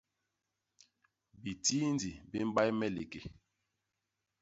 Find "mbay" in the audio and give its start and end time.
2.49-2.69